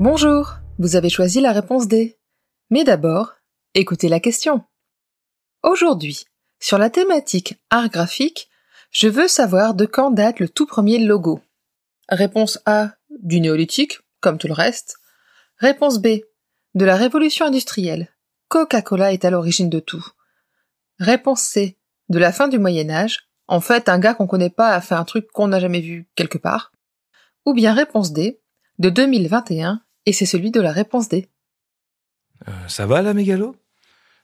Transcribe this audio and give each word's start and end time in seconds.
Bonjour, 0.00 0.52
vous 0.78 0.94
avez 0.94 1.08
choisi 1.08 1.40
la 1.40 1.50
réponse 1.50 1.88
D. 1.88 2.20
Mais 2.70 2.84
d'abord, 2.84 3.32
écoutez 3.74 4.08
la 4.08 4.20
question. 4.20 4.62
Aujourd'hui, 5.64 6.24
sur 6.60 6.78
la 6.78 6.88
thématique 6.88 7.56
art 7.70 7.88
graphique, 7.88 8.48
je 8.92 9.08
veux 9.08 9.26
savoir 9.26 9.74
de 9.74 9.86
quand 9.86 10.12
date 10.12 10.38
le 10.38 10.48
tout 10.48 10.66
premier 10.66 11.00
logo. 11.00 11.40
Réponse 12.08 12.60
A, 12.64 12.92
du 13.10 13.40
néolithique, 13.40 13.98
comme 14.20 14.38
tout 14.38 14.46
le 14.46 14.52
reste. 14.52 14.98
Réponse 15.56 15.98
B, 15.98 16.20
de 16.76 16.84
la 16.84 16.94
révolution 16.94 17.46
industrielle. 17.46 18.08
Coca-Cola 18.46 19.12
est 19.12 19.24
à 19.24 19.30
l'origine 19.30 19.68
de 19.68 19.80
tout. 19.80 20.06
Réponse 21.00 21.40
C, 21.40 21.76
de 22.08 22.20
la 22.20 22.30
fin 22.30 22.46
du 22.46 22.60
Moyen 22.60 22.88
Âge. 22.88 23.28
En 23.48 23.60
fait, 23.60 23.88
un 23.88 23.98
gars 23.98 24.14
qu'on 24.14 24.28
connaît 24.28 24.48
pas 24.48 24.68
a 24.68 24.80
fait 24.80 24.94
un 24.94 25.04
truc 25.04 25.26
qu'on 25.32 25.48
n'a 25.48 25.58
jamais 25.58 25.80
vu 25.80 26.08
quelque 26.14 26.38
part. 26.38 26.70
Ou 27.46 27.52
bien 27.52 27.74
réponse 27.74 28.12
D, 28.12 28.40
de 28.78 28.90
2021, 28.90 29.82
et 30.08 30.12
c'est 30.14 30.24
celui 30.24 30.50
de 30.50 30.62
la 30.62 30.72
réponse 30.72 31.10
D. 31.10 31.28
Euh, 32.48 32.52
ça 32.66 32.86
va 32.86 33.02
la 33.02 33.12
mégalo? 33.12 33.54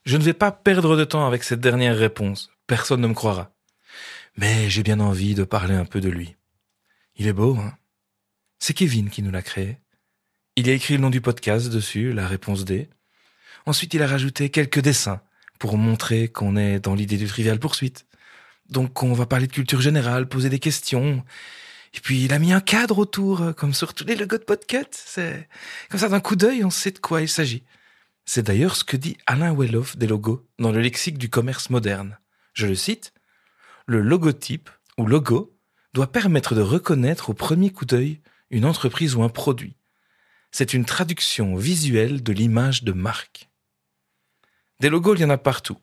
Je 0.03 0.17
ne 0.17 0.23
vais 0.23 0.33
pas 0.33 0.51
perdre 0.51 0.97
de 0.97 1.03
temps 1.03 1.27
avec 1.27 1.43
cette 1.43 1.59
dernière 1.59 1.95
réponse. 1.95 2.49
Personne 2.65 3.01
ne 3.01 3.07
me 3.07 3.13
croira. 3.13 3.51
Mais 4.35 4.67
j'ai 4.67 4.81
bien 4.81 4.99
envie 4.99 5.35
de 5.35 5.43
parler 5.43 5.75
un 5.75 5.85
peu 5.85 6.01
de 6.01 6.09
lui. 6.09 6.37
Il 7.17 7.27
est 7.27 7.33
beau, 7.33 7.55
hein? 7.57 7.77
C'est 8.57 8.73
Kevin 8.73 9.11
qui 9.11 9.21
nous 9.21 9.29
l'a 9.29 9.43
créé. 9.43 9.77
Il 10.55 10.67
a 10.69 10.73
écrit 10.73 10.95
le 10.95 11.01
nom 11.01 11.11
du 11.11 11.21
podcast 11.21 11.69
dessus, 11.69 12.13
la 12.13 12.27
réponse 12.27 12.65
D. 12.65 12.89
Ensuite, 13.67 13.93
il 13.93 14.01
a 14.01 14.07
rajouté 14.07 14.49
quelques 14.49 14.79
dessins 14.79 15.21
pour 15.59 15.77
montrer 15.77 16.29
qu'on 16.29 16.57
est 16.57 16.79
dans 16.79 16.95
l'idée 16.95 17.17
du 17.17 17.27
trivial 17.27 17.59
poursuite. 17.59 18.07
Donc, 18.69 19.03
on 19.03 19.13
va 19.13 19.27
parler 19.27 19.45
de 19.45 19.53
culture 19.53 19.81
générale, 19.81 20.27
poser 20.27 20.49
des 20.49 20.57
questions. 20.57 21.23
Et 21.95 21.99
puis, 22.01 22.25
il 22.25 22.33
a 22.33 22.39
mis 22.39 22.51
un 22.51 22.59
cadre 22.59 22.97
autour, 22.97 23.55
comme 23.55 23.73
sur 23.73 23.93
tous 23.93 24.05
les 24.05 24.15
logos 24.15 24.37
de 24.37 24.43
podcast. 24.43 25.01
C'est 25.05 25.47
comme 25.89 25.99
ça, 25.99 26.09
d'un 26.09 26.19
coup 26.19 26.35
d'œil, 26.35 26.63
on 26.65 26.69
sait 26.69 26.91
de 26.91 26.99
quoi 26.99 27.21
il 27.21 27.29
s'agit. 27.29 27.63
C'est 28.25 28.43
d'ailleurs 28.43 28.75
ce 28.75 28.83
que 28.83 28.97
dit 28.97 29.17
Alain 29.27 29.55
Welloff 29.55 29.97
des 29.97 30.07
logos 30.07 30.45
dans 30.59 30.71
le 30.71 30.81
lexique 30.81 31.17
du 31.17 31.29
commerce 31.29 31.69
moderne. 31.69 32.17
Je 32.53 32.67
le 32.67 32.75
cite. 32.75 33.13
Le 33.85 34.01
logotype 34.01 34.69
ou 34.97 35.05
logo 35.05 35.55
doit 35.93 36.11
permettre 36.11 36.55
de 36.55 36.61
reconnaître 36.61 37.29
au 37.29 37.33
premier 37.33 37.71
coup 37.71 37.85
d'œil 37.85 38.21
une 38.49 38.65
entreprise 38.65 39.15
ou 39.15 39.23
un 39.23 39.29
produit. 39.29 39.77
C'est 40.51 40.73
une 40.73 40.85
traduction 40.85 41.55
visuelle 41.55 42.23
de 42.23 42.33
l'image 42.33 42.83
de 42.83 42.91
marque. 42.91 43.49
Des 44.79 44.89
logos, 44.89 45.15
il 45.15 45.21
y 45.21 45.25
en 45.25 45.29
a 45.29 45.37
partout. 45.37 45.77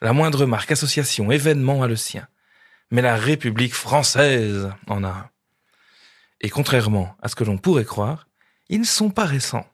La 0.00 0.12
moindre 0.12 0.46
marque, 0.46 0.70
association, 0.70 1.30
événement 1.30 1.82
a 1.82 1.88
le 1.88 1.96
sien. 1.96 2.28
Mais 2.90 3.02
la 3.02 3.16
République 3.16 3.74
française 3.74 4.70
en 4.86 5.04
a 5.04 5.08
un. 5.08 5.31
Et 6.42 6.50
contrairement 6.50 7.16
à 7.22 7.28
ce 7.28 7.36
que 7.36 7.44
l'on 7.44 7.56
pourrait 7.56 7.84
croire, 7.84 8.28
ils 8.68 8.80
ne 8.80 8.84
sont 8.84 9.10
pas 9.10 9.24
récents. 9.24 9.66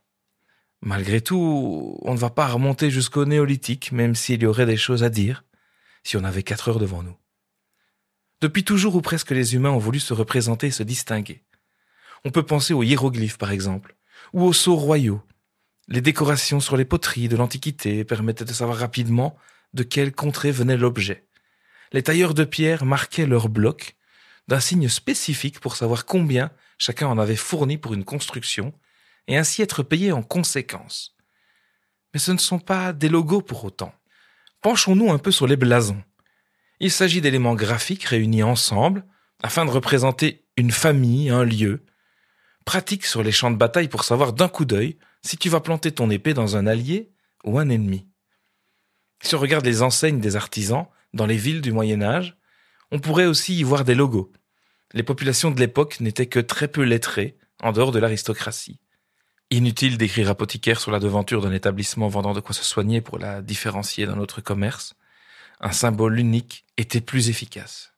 Malgré 0.81 1.21
tout, 1.21 1.99
on 2.03 2.13
ne 2.13 2.19
va 2.19 2.31
pas 2.31 2.47
remonter 2.47 2.91
jusqu'au 2.91 3.25
néolithique, 3.25 3.91
même 3.91 4.15
s'il 4.15 4.43
y 4.43 4.47
aurait 4.47 4.67
des 4.67 4.77
choses 4.77 5.03
à 5.03 5.09
dire, 5.09 5.45
si 6.05 6.17
on 6.17 6.25
avait 6.25 6.43
quatre 6.43 6.69
heures 6.69 6.79
devant 6.79 7.03
nous. 7.03 7.17
Depuis 8.41 8.63
toujours 8.63 8.95
ou 8.95 9.01
presque 9.01 9.33
les 9.33 9.55
humains 9.55 9.71
ont 9.71 9.79
voulu 9.79 9.99
se 9.99 10.15
représenter 10.15 10.69
et 10.69 10.73
se 10.73 10.85
distinguer. 10.85 11.43
On 12.25 12.31
peut 12.31 12.45
penser 12.45 12.75
aux 12.75 12.85
hiéroglyphes 12.85 13.39
par 13.39 13.51
exemple, 13.51 13.97
ou 14.33 14.45
aux 14.45 14.53
sceaux 14.53 14.77
royaux. 14.77 15.23
Les 15.89 16.01
décorations 16.01 16.61
sur 16.61 16.77
les 16.77 16.85
poteries 16.85 17.29
de 17.29 17.37
l'Antiquité 17.37 18.05
permettaient 18.05 18.45
de 18.45 18.53
savoir 18.53 18.79
rapidement 18.79 19.37
de 19.75 19.83
quelle 19.83 20.13
contrée 20.15 20.53
venait 20.53 20.77
l'objet. 20.77 21.27
Les 21.93 22.03
tailleurs 22.03 22.35
de 22.35 22.45
pierre 22.45 22.85
marquaient 22.85 23.27
leurs 23.27 23.49
blocs 23.49 23.97
d'un 24.49 24.61
signe 24.61 24.89
spécifique 24.89 25.61
pour 25.61 25.77
savoir 25.77 26.07
combien 26.07 26.51
chacun 26.79 27.09
en 27.09 27.19
avait 27.19 27.37
fourni 27.37 27.77
pour 27.77 27.95
une 27.95 28.05
construction, 28.05 28.73
et 29.27 29.37
ainsi 29.37 29.63
être 29.63 29.83
payé 29.83 30.11
en 30.13 30.23
conséquence. 30.23 31.17
Mais 32.15 32.21
ce 32.21 32.33
ne 32.33 32.39
sont 32.39 32.59
pas 32.59 32.93
des 32.93 33.09
logos 33.09 33.43
pour 33.43 33.65
autant. 33.65 33.93
Penchons-nous 34.63 35.13
un 35.13 35.19
peu 35.19 35.31
sur 35.31 35.47
les 35.47 35.57
blasons. 35.57 36.03
Il 36.81 36.91
s'agit 36.91 37.21
d'éléments 37.21 37.55
graphiques 37.55 38.05
réunis 38.05 38.43
ensemble 38.43 39.05
afin 39.43 39.65
de 39.65 39.71
représenter 39.71 40.47
une 40.57 40.71
famille, 40.71 41.29
un 41.29 41.45
lieu. 41.45 41.85
Pratique 42.65 43.05
sur 43.05 43.23
les 43.23 43.33
champs 43.33 43.51
de 43.51 43.57
bataille 43.57 43.89
pour 43.89 44.05
savoir 44.05 44.33
d'un 44.33 44.49
coup 44.49 44.65
d'œil 44.65 44.99
si 45.23 45.37
tu 45.37 45.49
vas 45.49 45.61
planter 45.61 45.93
ton 45.93 46.11
épée 46.11 46.35
dans 46.35 46.57
un 46.57 46.67
allié 46.67 47.13
ou 47.45 47.59
un 47.59 47.69
ennemi. 47.69 48.09
Si 49.21 49.35
on 49.35 49.39
regarde 49.39 49.65
les 49.65 49.83
enseignes 49.83 50.21
des 50.21 50.37
artisans 50.37 50.87
dans 51.13 51.27
les 51.27 51.37
villes 51.37 51.61
du 51.61 51.73
Moyen 51.73 52.03
Âge, 52.03 52.37
on 52.91 52.99
pourrait 52.99 53.27
aussi 53.27 53.59
y 53.59 53.63
voir 53.63 53.85
des 53.85 53.95
logos. 53.95 54.33
Les 54.93 55.03
populations 55.03 55.51
de 55.51 55.61
l'époque 55.61 56.01
n'étaient 56.01 56.27
que 56.27 56.41
très 56.41 56.69
peu 56.69 56.83
lettrées, 56.83 57.37
en 57.63 57.73
dehors 57.73 57.93
de 57.93 57.99
l'aristocratie. 57.99 58.81
Inutile 59.51 59.99
d'écrire 59.99 60.31
apothicaire 60.31 60.81
sur 60.81 60.91
la 60.91 61.01
devanture 61.01 61.43
d'un 61.43 61.53
établissement 61.53 62.09
vendant 62.09 62.35
de 62.35 62.41
quoi 62.41 62.55
se 62.55 62.65
soigner 62.65 63.01
pour 63.01 63.19
la 63.19 63.43
différencier 63.43 64.07
d'un 64.07 64.19
autre 64.19 64.41
commerce 64.41 64.95
un 65.61 65.73
symbole 65.73 66.19
unique 66.19 66.65
était 66.77 67.01
plus 67.01 67.31
efficace. 67.31 67.93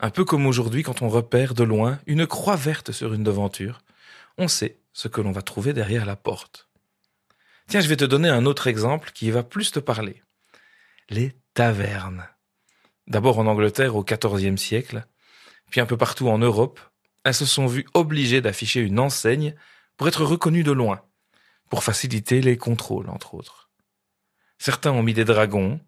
Un 0.00 0.10
peu 0.10 0.24
comme 0.24 0.46
aujourd'hui 0.46 0.82
quand 0.82 1.02
on 1.02 1.08
repère 1.08 1.54
de 1.54 1.64
loin 1.64 1.98
une 2.06 2.26
croix 2.26 2.56
verte 2.56 2.92
sur 2.92 3.12
une 3.12 3.24
devanture, 3.24 3.80
on 4.38 4.48
sait 4.48 4.78
ce 4.92 5.08
que 5.08 5.20
l'on 5.20 5.32
va 5.32 5.42
trouver 5.42 5.72
derrière 5.72 6.06
la 6.06 6.16
porte. 6.16 6.68
Tiens, 7.66 7.80
je 7.80 7.88
vais 7.88 7.96
te 7.96 8.04
donner 8.04 8.28
un 8.28 8.46
autre 8.46 8.66
exemple 8.66 9.10
qui 9.12 9.30
va 9.30 9.42
plus 9.42 9.70
te 9.72 9.78
parler. 9.78 10.22
Les 11.08 11.32
tavernes. 11.54 12.26
D'abord 13.06 13.38
en 13.38 13.46
Angleterre 13.46 13.96
au 13.96 14.04
XIVe 14.04 14.56
siècle, 14.56 15.04
puis 15.70 15.80
un 15.80 15.86
peu 15.86 15.96
partout 15.96 16.28
en 16.28 16.38
Europe, 16.38 16.80
elles 17.24 17.34
se 17.34 17.46
sont 17.46 17.66
vues 17.66 17.86
obligées 17.94 18.40
d'afficher 18.40 18.80
une 18.80 18.98
enseigne 18.98 19.54
pour 19.96 20.08
être 20.08 20.24
reconnues 20.24 20.64
de 20.64 20.72
loin, 20.72 21.02
pour 21.68 21.84
faciliter 21.84 22.40
les 22.40 22.56
contrôles, 22.56 23.08
entre 23.08 23.34
autres. 23.34 23.70
Certains 24.58 24.92
ont 24.92 25.02
mis 25.02 25.14
des 25.14 25.24
dragons, 25.24 25.80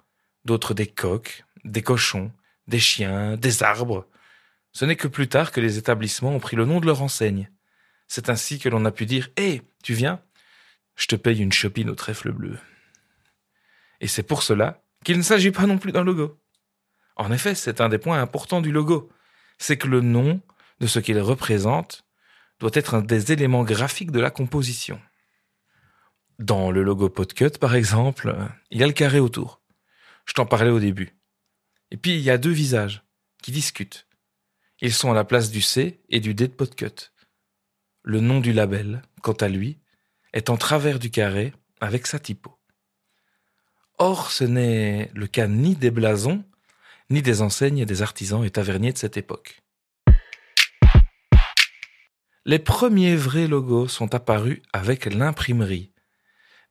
d'autres 0.44 0.75
des 0.75 0.87
coqs, 0.87 1.44
des 1.65 1.82
cochons, 1.82 2.32
des 2.66 2.78
chiens, 2.78 3.37
des 3.37 3.62
arbres. 3.62 4.06
Ce 4.72 4.84
n'est 4.84 4.97
que 4.97 5.09
plus 5.09 5.28
tard 5.28 5.53
que 5.53 5.60
les 5.60 5.78
établissements 5.78 6.34
ont 6.34 6.41
pris 6.41 6.56
le 6.56 6.64
nom 6.64 6.81
de 6.81 6.87
leur 6.87 7.03
enseigne. 7.03 7.50
C'est 8.09 8.31
ainsi 8.31 8.59
que 8.59 8.69
l'on 8.69 8.84
a 8.84 8.93
pu 8.93 9.06
dire 9.06 9.31
Hé, 9.37 9.62
tu 9.82 9.94
viens? 9.94 10.22
Je 10.97 11.06
te 11.06 11.16
paye 11.16 11.41
une 11.41 11.53
chopine 11.53 11.91
au 11.91 11.94
trèfle 11.94 12.32
bleu. 12.32 12.59
Et 14.00 14.09
c'est 14.09 14.22
pour 14.22 14.43
cela 14.43 14.82
qu'il 15.04 15.16
ne 15.16 15.22
s'agit 15.22 15.50
pas 15.50 15.66
non 15.66 15.78
plus 15.78 15.93
d'un 15.93 16.04
logo. 16.04 16.38
En 17.16 17.32
effet, 17.32 17.54
c'est 17.54 17.81
un 17.81 17.88
des 17.88 17.99
points 17.99 18.20
importants 18.20 18.60
du 18.60 18.72
logo. 18.72 19.10
C'est 19.62 19.76
que 19.76 19.86
le 19.86 20.00
nom 20.00 20.40
de 20.80 20.88
ce 20.88 20.98
qu'il 20.98 21.20
représente 21.20 22.04
doit 22.58 22.72
être 22.74 22.94
un 22.94 23.00
des 23.00 23.30
éléments 23.30 23.62
graphiques 23.62 24.10
de 24.10 24.18
la 24.18 24.32
composition. 24.32 25.00
Dans 26.40 26.72
le 26.72 26.82
logo 26.82 27.08
Podcut, 27.08 27.60
par 27.60 27.76
exemple, 27.76 28.36
il 28.72 28.80
y 28.80 28.82
a 28.82 28.88
le 28.88 28.92
carré 28.92 29.20
autour. 29.20 29.60
Je 30.26 30.32
t'en 30.32 30.46
parlais 30.46 30.72
au 30.72 30.80
début. 30.80 31.16
Et 31.92 31.96
puis 31.96 32.16
il 32.16 32.22
y 32.22 32.30
a 32.30 32.38
deux 32.38 32.50
visages 32.50 33.04
qui 33.40 33.52
discutent. 33.52 34.08
Ils 34.80 34.92
sont 34.92 35.12
à 35.12 35.14
la 35.14 35.22
place 35.22 35.52
du 35.52 35.62
C 35.62 36.00
et 36.08 36.18
du 36.18 36.34
D 36.34 36.48
de 36.48 36.54
Podcut. 36.54 37.12
Le 38.02 38.18
nom 38.18 38.40
du 38.40 38.52
label, 38.52 39.02
quant 39.22 39.30
à 39.34 39.46
lui, 39.46 39.78
est 40.32 40.50
en 40.50 40.56
travers 40.56 40.98
du 40.98 41.12
carré 41.12 41.52
avec 41.80 42.08
sa 42.08 42.18
typo. 42.18 42.58
Or, 43.98 44.32
ce 44.32 44.42
n'est 44.42 45.12
le 45.14 45.28
cas 45.28 45.46
ni 45.46 45.76
des 45.76 45.92
blasons, 45.92 46.44
ni 47.12 47.22
des 47.22 47.42
enseignes 47.42 47.84
des 47.84 48.02
artisans 48.02 48.44
et 48.44 48.50
taverniers 48.50 48.92
de 48.92 48.98
cette 48.98 49.16
époque. 49.16 49.60
Les 52.44 52.58
premiers 52.58 53.14
vrais 53.14 53.46
logos 53.46 53.86
sont 53.86 54.14
apparus 54.14 54.60
avec 54.72 55.04
l'imprimerie, 55.04 55.92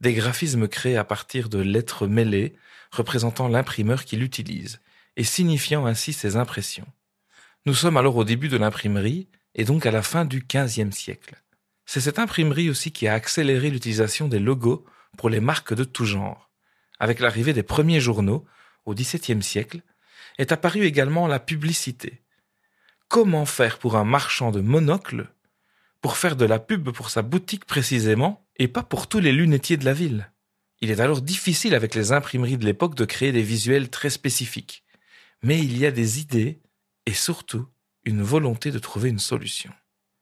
des 0.01 0.13
graphismes 0.13 0.67
créés 0.67 0.97
à 0.97 1.05
partir 1.05 1.47
de 1.47 1.59
lettres 1.59 2.07
mêlées 2.07 2.55
représentant 2.91 3.47
l'imprimeur 3.47 4.03
qui 4.03 4.17
l'utilise, 4.17 4.81
et 5.15 5.23
signifiant 5.23 5.85
ainsi 5.85 6.11
ses 6.11 6.35
impressions. 6.35 6.87
Nous 7.65 7.75
sommes 7.75 7.95
alors 7.95 8.17
au 8.17 8.23
début 8.23 8.49
de 8.49 8.57
l'imprimerie, 8.57 9.29
et 9.53 9.63
donc 9.63 9.85
à 9.85 9.91
la 9.91 10.01
fin 10.01 10.25
du 10.25 10.43
XVe 10.45 10.91
siècle. 10.91 11.35
C'est 11.85 12.01
cette 12.01 12.19
imprimerie 12.19 12.69
aussi 12.69 12.91
qui 12.91 13.07
a 13.07 13.13
accéléré 13.13 13.69
l'utilisation 13.69 14.27
des 14.27 14.39
logos 14.39 14.85
pour 15.17 15.29
les 15.29 15.39
marques 15.39 15.73
de 15.73 15.83
tout 15.83 16.05
genre. 16.05 16.49
Avec 16.99 17.19
l'arrivée 17.19 17.53
des 17.53 17.63
premiers 17.63 17.99
journaux, 17.99 18.45
au 18.85 18.93
XVIIe 18.93 19.43
siècle, 19.43 19.81
est 20.41 20.51
apparue 20.51 20.83
également 20.83 21.27
la 21.27 21.39
publicité. 21.39 22.23
Comment 23.07 23.45
faire 23.45 23.77
pour 23.77 23.95
un 23.95 24.03
marchand 24.03 24.51
de 24.51 24.61
monocles 24.61 25.29
pour 26.01 26.17
faire 26.17 26.35
de 26.35 26.45
la 26.45 26.57
pub 26.57 26.89
pour 26.89 27.11
sa 27.11 27.21
boutique 27.21 27.65
précisément, 27.65 28.47
et 28.57 28.67
pas 28.67 28.81
pour 28.81 29.07
tous 29.07 29.19
les 29.19 29.31
lunetiers 29.31 29.77
de 29.77 29.85
la 29.85 29.93
ville? 29.93 30.31
Il 30.81 30.89
est 30.89 30.99
alors 30.99 31.21
difficile 31.21 31.75
avec 31.75 31.93
les 31.93 32.11
imprimeries 32.11 32.57
de 32.57 32.65
l'époque 32.65 32.95
de 32.95 33.05
créer 33.05 33.31
des 33.31 33.43
visuels 33.43 33.89
très 33.91 34.09
spécifiques. 34.09 34.83
Mais 35.43 35.59
il 35.59 35.77
y 35.77 35.85
a 35.85 35.91
des 35.91 36.19
idées 36.19 36.59
et 37.05 37.13
surtout 37.13 37.67
une 38.03 38.23
volonté 38.23 38.71
de 38.71 38.79
trouver 38.79 39.09
une 39.09 39.19
solution. 39.19 39.71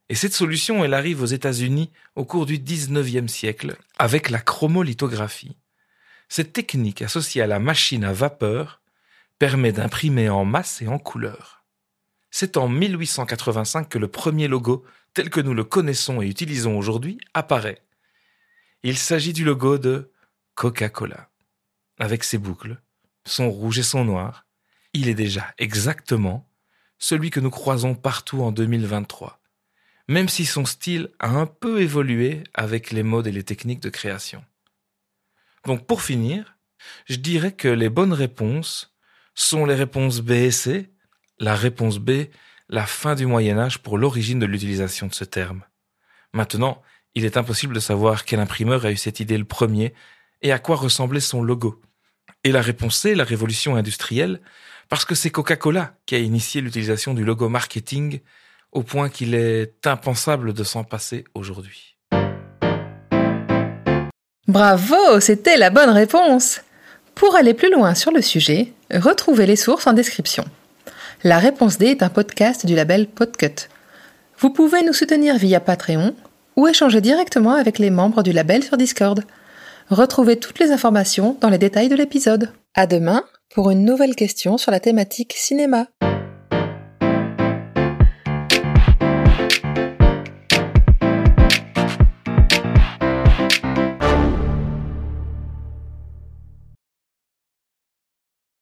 Et 0.10 0.16
cette 0.16 0.34
solution, 0.34 0.84
elle 0.84 0.94
arrive 0.94 1.22
aux 1.22 1.28
États-Unis 1.28 1.92
au 2.16 2.26
cours 2.26 2.46
du 2.46 2.58
19e 2.58 3.30
siècle 3.30 3.78
avec 3.98 4.30
la 4.30 4.40
chromolithographie. 4.40 5.56
Cette 6.28 6.52
technique 6.52 7.02
associée 7.02 7.42
à 7.42 7.48
la 7.48 7.60
machine 7.60 8.04
à 8.04 8.12
vapeur 8.12 8.82
permet 9.40 9.72
d'imprimer 9.72 10.30
en 10.30 10.46
masse 10.46 10.82
et 10.82 10.88
en 10.88 11.00
couleur. 11.00 11.64
C'est 12.30 12.58
en 12.58 12.68
1885 12.68 13.90
que 13.90 13.98
le 13.98 14.08
premier 14.08 14.48
logo, 14.48 14.86
tel 15.14 15.30
que 15.30 15.40
nous 15.40 15.54
le 15.54 15.64
connaissons 15.64 16.22
et 16.22 16.28
utilisons 16.28 16.78
aujourd'hui, 16.78 17.20
apparaît. 17.34 17.82
Il 18.84 18.98
s'agit 18.98 19.34
du 19.34 19.44
logo 19.44 19.78
de 19.78 20.12
Coca-Cola. 20.56 21.30
Avec 21.98 22.24
ses 22.24 22.38
boucles, 22.38 22.80
son 23.26 23.50
rouge 23.50 23.80
et 23.80 23.84
son 23.84 24.06
noir, 24.06 24.46
il 24.94 25.08
est 25.08 25.16
déjà 25.16 25.54
exactement 25.58 26.48
celui 26.98 27.30
que 27.30 27.40
nous 27.40 27.50
croisons 27.50 27.96
partout 27.96 28.42
en 28.42 28.52
2023, 28.52 29.42
même 30.08 30.30
si 30.30 30.46
son 30.46 30.66
style 30.66 31.10
a 31.20 31.30
un 31.30 31.46
peu 31.46 31.82
évolué 31.82 32.44
avec 32.54 32.92
les 32.92 33.04
modes 33.04 33.28
et 33.28 33.32
les 33.32 33.44
techniques 33.44 33.82
de 33.82 33.90
création. 33.90 34.44
Donc 35.66 35.86
pour 35.88 36.02
finir, 36.02 36.58
je 37.06 37.16
dirais 37.16 37.54
que 37.54 37.68
les 37.68 37.90
bonnes 37.90 38.14
réponses 38.14 38.96
sont 39.42 39.66
les 39.66 39.76
réponses 39.76 40.20
B 40.20 40.32
et 40.32 40.52
C, 40.52 40.90
la 41.40 41.56
réponse 41.56 41.98
B, 42.00 42.26
la 42.68 42.86
fin 42.86 43.16
du 43.16 43.26
Moyen 43.26 43.58
Âge 43.58 43.80
pour 43.80 43.98
l'origine 43.98 44.40
de 44.40 44.46
l'utilisation 44.46 45.08
de 45.08 45.14
ce 45.14 45.24
terme. 45.24 45.64
Maintenant, 46.34 46.82
il 47.16 47.26
est 47.26 47.38
impossible 47.38 47.74
de 47.74 47.80
savoir 47.80 48.26
quel 48.26 48.40
imprimeur 48.40 48.86
a 48.86 48.92
eu 48.92 48.98
cette 48.98 49.20
idée 49.20 49.38
le 49.38 49.46
premier 49.46 49.94
et 50.42 50.52
à 50.52 50.60
quoi 50.60 50.76
ressemblait 50.76 51.22
son 51.22 51.42
logo. 51.42 51.82
Et 52.44 52.52
la 52.52 52.62
réponse 52.62 52.98
C, 52.98 53.16
la 53.16 53.24
révolution 53.24 53.76
industrielle, 53.76 54.42
parce 54.90 55.06
que 55.06 55.16
c'est 55.16 55.30
Coca-Cola 55.30 55.96
qui 56.06 56.16
a 56.16 56.20
initié 56.20 56.62
l'utilisation 56.62 57.14
du 57.14 57.24
logo 57.24 57.48
marketing 57.50 58.20
au 58.72 58.84
point 58.84 59.10
qu'il 59.10 59.36
est 59.36 59.88
impensable 59.88 60.54
de 60.54 60.64
s'en 60.64 60.84
passer 60.84 61.24
aujourd'hui. 61.34 61.98
Bravo, 64.48 65.20
c'était 65.20 65.58
la 65.58 65.70
bonne 65.70 65.92
réponse. 65.92 66.62
Pour 67.20 67.36
aller 67.36 67.54
plus 67.54 67.70
loin 67.70 67.96
sur 67.96 68.12
le 68.12 68.22
sujet, 68.22 68.72
retrouvez 68.94 69.46
les 69.46 69.58
sources 69.58 69.88
en 69.88 69.92
description. 69.92 70.46
La 71.26 71.38
réponse 71.38 71.78
D 71.78 71.88
est 71.88 72.02
un 72.02 72.08
podcast 72.08 72.66
du 72.66 72.76
label 72.76 73.08
Podcut. 73.08 73.68
Vous 74.38 74.52
pouvez 74.52 74.84
nous 74.84 74.94
soutenir 74.94 75.36
via 75.36 75.60
Patreon 75.60 76.16
ou 76.56 76.70
échanger 76.70 77.02
directement 77.02 77.56
avec 77.56 77.78
les 77.78 77.90
membres 77.90 78.24
du 78.24 78.32
label 78.32 78.64
sur 78.64 78.78
Discord. 78.78 79.22
Retrouvez 79.90 80.38
toutes 80.38 80.60
les 80.60 80.72
informations 80.72 81.36
dans 81.42 81.50
les 81.50 81.58
détails 81.58 81.90
de 81.90 81.98
l'épisode. 81.98 82.54
À 82.74 82.88
demain 82.88 83.26
pour 83.54 83.70
une 83.70 83.84
nouvelle 83.84 84.16
question 84.16 84.58
sur 84.58 84.72
la 84.72 84.80
thématique 84.80 85.34
cinéma. 85.36 85.88